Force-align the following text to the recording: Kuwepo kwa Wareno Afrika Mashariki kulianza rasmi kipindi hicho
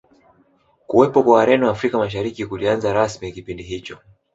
Kuwepo 0.87 1.19
kwa 1.25 1.33
Wareno 1.37 1.65
Afrika 1.71 1.97
Mashariki 1.99 2.45
kulianza 2.45 2.93
rasmi 2.93 3.31
kipindi 3.33 3.63
hicho 3.63 3.97